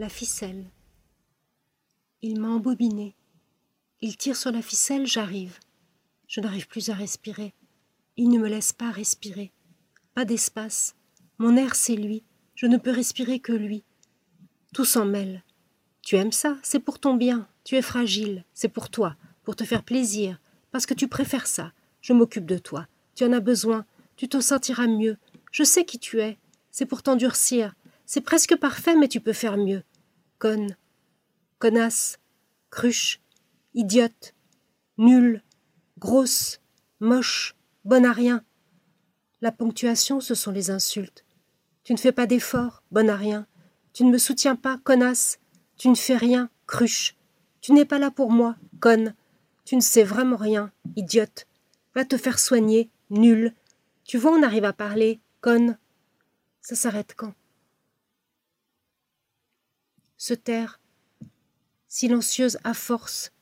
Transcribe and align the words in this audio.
La 0.00 0.08
ficelle. 0.08 0.64
Il 2.22 2.40
m'a 2.40 2.48
embobiné. 2.48 3.14
Il 4.00 4.16
tire 4.16 4.34
sur 4.34 4.50
la 4.50 4.62
ficelle, 4.62 5.06
j'arrive. 5.06 5.58
Je 6.26 6.40
n'arrive 6.40 6.68
plus 6.68 6.88
à 6.88 6.94
respirer. 6.94 7.52
Il 8.16 8.30
ne 8.30 8.38
me 8.38 8.48
laisse 8.48 8.72
pas 8.72 8.90
respirer. 8.90 9.52
Pas 10.14 10.24
d'espace. 10.24 10.96
Mon 11.36 11.54
air, 11.54 11.74
c'est 11.74 11.96
lui. 11.96 12.24
Je 12.54 12.64
ne 12.64 12.78
peux 12.78 12.92
respirer 12.92 13.40
que 13.40 13.52
lui. 13.52 13.84
Tout 14.72 14.86
s'en 14.86 15.04
mêle. 15.04 15.42
Tu 16.00 16.16
aimes 16.16 16.32
ça, 16.32 16.56
c'est 16.62 16.80
pour 16.80 16.98
ton 16.98 17.12
bien. 17.12 17.46
Tu 17.64 17.76
es 17.76 17.82
fragile, 17.82 18.46
c'est 18.54 18.70
pour 18.70 18.88
toi, 18.88 19.16
pour 19.42 19.54
te 19.54 19.64
faire 19.64 19.82
plaisir, 19.82 20.40
parce 20.70 20.86
que 20.86 20.94
tu 20.94 21.08
préfères 21.08 21.46
ça. 21.46 21.74
Je 22.00 22.14
m'occupe 22.14 22.46
de 22.46 22.56
toi. 22.56 22.86
Tu 23.14 23.24
en 23.26 23.34
as 23.34 23.40
besoin. 23.40 23.84
Tu 24.16 24.30
te 24.30 24.40
sentiras 24.40 24.86
mieux. 24.86 25.18
Je 25.52 25.62
sais 25.62 25.84
qui 25.84 25.98
tu 25.98 26.22
es. 26.22 26.38
C'est 26.70 26.86
pour 26.86 27.02
t'endurcir. 27.02 27.74
C'est 28.06 28.22
presque 28.22 28.56
parfait, 28.56 28.96
mais 28.96 29.08
tu 29.08 29.20
peux 29.20 29.34
faire 29.34 29.58
mieux. 29.58 29.82
Conne. 30.40 30.74
Connasse. 31.58 32.18
Cruche. 32.70 33.20
Idiote. 33.74 34.34
Nulle. 34.96 35.42
Grosse. 35.98 36.62
Moche. 36.98 37.54
Bonne 37.84 38.06
à 38.06 38.12
rien. 38.14 38.42
La 39.42 39.52
ponctuation, 39.52 40.18
ce 40.20 40.34
sont 40.34 40.50
les 40.50 40.70
insultes. 40.70 41.26
Tu 41.84 41.92
ne 41.92 41.98
fais 41.98 42.12
pas 42.12 42.26
d'efforts, 42.26 42.82
bonne 42.90 43.10
à 43.10 43.16
rien. 43.16 43.46
Tu 43.92 44.02
ne 44.02 44.10
me 44.10 44.16
soutiens 44.16 44.56
pas, 44.56 44.78
connasse. 44.82 45.40
Tu 45.76 45.90
ne 45.90 45.94
fais 45.94 46.16
rien, 46.16 46.48
cruche. 46.66 47.16
Tu 47.60 47.74
n'es 47.74 47.84
pas 47.84 47.98
là 47.98 48.10
pour 48.10 48.30
moi, 48.30 48.56
conne. 48.80 49.14
Tu 49.66 49.76
ne 49.76 49.82
sais 49.82 50.04
vraiment 50.04 50.36
rien, 50.36 50.72
idiote. 50.96 51.46
Va 51.94 52.06
te 52.06 52.16
faire 52.16 52.38
soigner, 52.38 52.88
nul. 53.10 53.52
Tu 54.04 54.16
vois, 54.16 54.32
on 54.32 54.42
arrive 54.42 54.64
à 54.64 54.72
parler, 54.72 55.20
conne. 55.42 55.76
Ça 56.62 56.76
s'arrête 56.76 57.12
quand? 57.14 57.34
Se 60.22 60.34
taire, 60.34 60.78
silencieuse 61.88 62.58
à 62.62 62.74
force, 62.74 63.32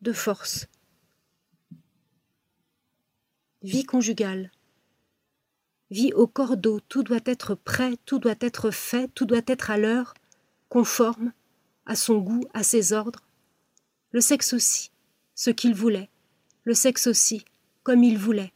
de 0.00 0.14
force. 0.14 0.68
Vie 3.60 3.84
conjugale. 3.84 4.50
Vie 5.90 6.14
au 6.14 6.26
cordeau, 6.26 6.80
tout 6.80 7.02
doit 7.02 7.20
être 7.26 7.54
prêt, 7.54 7.98
tout 8.06 8.18
doit 8.18 8.36
être 8.40 8.70
fait, 8.70 9.08
tout 9.08 9.26
doit 9.26 9.42
être 9.46 9.70
à 9.70 9.76
l'heure, 9.76 10.14
conforme, 10.70 11.34
à 11.84 11.94
son 11.94 12.20
goût, 12.20 12.44
à 12.54 12.62
ses 12.62 12.94
ordres. 12.94 13.22
Le 14.12 14.22
sexe 14.22 14.54
aussi, 14.54 14.90
ce 15.34 15.50
qu'il 15.50 15.74
voulait, 15.74 16.08
le 16.64 16.72
sexe 16.72 17.06
aussi, 17.06 17.44
comme 17.82 18.02
il 18.02 18.16
voulait. 18.16 18.54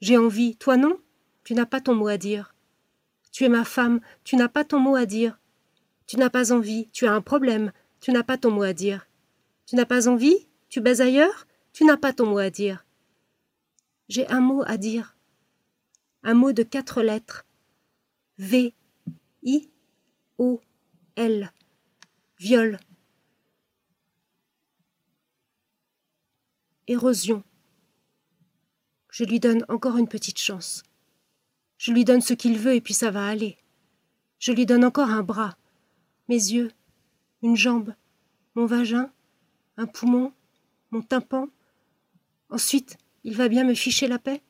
J'ai 0.00 0.18
envie, 0.18 0.56
toi 0.56 0.76
non? 0.76 0.98
Tu 1.44 1.54
n'as 1.54 1.64
pas 1.64 1.80
ton 1.80 1.94
mot 1.94 2.08
à 2.08 2.18
dire. 2.18 2.56
Tu 3.30 3.44
es 3.44 3.48
ma 3.48 3.64
femme, 3.64 4.00
tu 4.24 4.34
n'as 4.34 4.48
pas 4.48 4.64
ton 4.64 4.80
mot 4.80 4.96
à 4.96 5.06
dire. 5.06 5.38
Tu 6.08 6.16
n'as 6.16 6.30
pas 6.30 6.52
envie, 6.52 6.88
tu 6.90 7.06
as 7.06 7.12
un 7.12 7.20
problème, 7.20 7.70
tu 8.00 8.10
n'as 8.10 8.24
pas 8.24 8.38
ton 8.38 8.50
mot 8.50 8.64
à 8.64 8.72
dire. 8.72 9.06
Tu 9.66 9.76
n'as 9.76 9.86
pas 9.86 10.08
envie 10.08 10.48
Tu 10.68 10.80
baises 10.80 11.00
ailleurs 11.00 11.46
Tu 11.72 11.84
n'as 11.84 11.96
pas 11.96 12.12
ton 12.12 12.26
mot 12.26 12.38
à 12.38 12.50
dire. 12.50 12.84
J'ai 14.08 14.26
un 14.28 14.40
mot 14.40 14.64
à 14.66 14.76
dire 14.76 15.14
un 16.22 16.34
mot 16.34 16.52
de 16.52 16.62
quatre 16.62 17.02
lettres. 17.02 17.44
V, 18.38 18.74
I, 19.42 19.70
O, 20.38 20.60
L. 21.16 21.52
Viol. 22.38 22.78
Érosion. 26.86 27.42
Je 29.10 29.24
lui 29.24 29.40
donne 29.40 29.64
encore 29.68 29.96
une 29.96 30.08
petite 30.08 30.38
chance. 30.38 30.82
Je 31.76 31.92
lui 31.92 32.04
donne 32.04 32.20
ce 32.20 32.34
qu'il 32.34 32.58
veut 32.58 32.74
et 32.74 32.80
puis 32.80 32.94
ça 32.94 33.10
va 33.10 33.26
aller. 33.26 33.58
Je 34.38 34.52
lui 34.52 34.66
donne 34.66 34.84
encore 34.84 35.10
un 35.10 35.22
bras, 35.22 35.57
mes 36.28 36.34
yeux, 36.34 36.70
une 37.42 37.56
jambe, 37.56 37.94
mon 38.54 38.66
vagin, 38.66 39.10
un 39.76 39.86
poumon, 39.86 40.32
mon 40.90 41.02
tympan. 41.02 41.48
Ensuite, 42.50 42.98
il 43.24 43.36
va 43.36 43.48
bien 43.48 43.64
me 43.64 43.74
ficher 43.74 44.08
la 44.08 44.18
paix. 44.18 44.42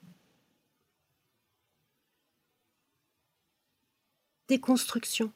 Déconstruction. 4.48 5.32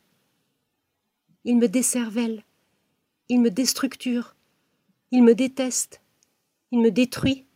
Il 1.44 1.58
me 1.58 1.68
décervelle, 1.68 2.44
il 3.28 3.40
me 3.40 3.50
déstructure, 3.50 4.36
il 5.10 5.22
me 5.22 5.34
déteste, 5.34 6.00
il 6.70 6.80
me 6.80 6.90
détruit, 6.90 7.46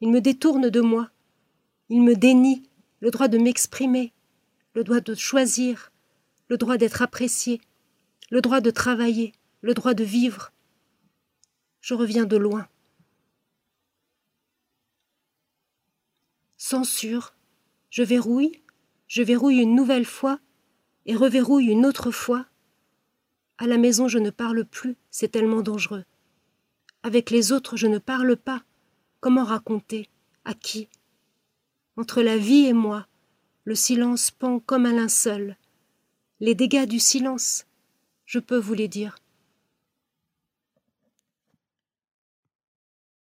il 0.00 0.10
me 0.10 0.20
détourne 0.20 0.68
de 0.68 0.80
moi, 0.80 1.10
il 1.88 2.02
me 2.02 2.14
dénie 2.14 2.68
le 3.00 3.10
droit 3.10 3.28
de 3.28 3.38
m'exprimer, 3.38 4.12
le 4.74 4.84
droit 4.84 5.00
de 5.00 5.14
choisir, 5.14 5.90
le 6.48 6.58
droit 6.58 6.76
d'être 6.76 7.02
apprécié, 7.02 7.60
le 8.30 8.40
droit 8.40 8.60
de 8.60 8.70
travailler, 8.70 9.32
le 9.60 9.74
droit 9.74 9.94
de 9.94 10.04
vivre. 10.04 10.52
Je 11.80 11.94
reviens 11.94 12.24
de 12.24 12.36
loin. 12.36 12.68
Censure, 16.56 17.34
je 17.90 18.02
verrouille, 18.02 18.62
je 19.06 19.22
verrouille 19.22 19.58
une 19.58 19.74
nouvelle 19.74 20.06
fois 20.06 20.40
et 21.06 21.14
reverrouille 21.14 21.66
une 21.66 21.84
autre 21.84 22.10
fois. 22.10 22.46
À 23.58 23.66
la 23.66 23.76
maison, 23.76 24.08
je 24.08 24.18
ne 24.18 24.30
parle 24.30 24.64
plus, 24.64 24.96
c'est 25.10 25.28
tellement 25.28 25.62
dangereux. 25.62 26.04
Avec 27.02 27.30
les 27.30 27.52
autres, 27.52 27.76
je 27.76 27.86
ne 27.86 27.98
parle 27.98 28.36
pas. 28.36 28.64
Comment 29.20 29.44
raconter? 29.44 30.08
À 30.44 30.54
qui? 30.54 30.88
Entre 31.96 32.22
la 32.22 32.38
vie 32.38 32.64
et 32.64 32.72
moi, 32.72 33.06
le 33.64 33.74
silence 33.74 34.30
pend 34.30 34.58
comme 34.58 34.86
un 34.86 34.94
linceul. 34.94 35.56
Les 36.40 36.54
dégâts 36.54 36.86
du 36.86 36.98
silence, 36.98 37.66
je 38.34 38.40
peux 38.40 38.58
vous 38.58 38.74
les 38.74 38.88
dire. 38.88 39.14